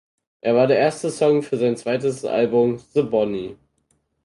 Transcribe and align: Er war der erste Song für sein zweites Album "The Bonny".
Er 0.41 0.55
war 0.55 0.65
der 0.65 0.79
erste 0.79 1.11
Song 1.11 1.43
für 1.43 1.57
sein 1.57 1.77
zweites 1.77 2.25
Album 2.25 2.79
"The 2.95 3.03
Bonny". 3.03 3.55